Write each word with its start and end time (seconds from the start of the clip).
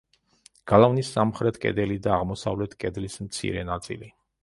გალავნის 0.71 1.11
სამხრეთ 1.17 1.61
კედელი 1.67 1.99
და 2.07 2.17
აღმოსავლეთ 2.17 2.77
კედლის 2.85 3.23
მცირე 3.31 3.71
ნაწილი. 3.73 4.15